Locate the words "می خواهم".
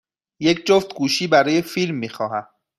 1.97-2.47